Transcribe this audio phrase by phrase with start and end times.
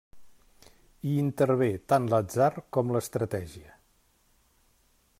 [1.09, 3.79] Hi intervé tant l'atzar com l'estratègia.